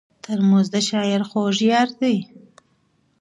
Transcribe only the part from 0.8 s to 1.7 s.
شاعر خوږ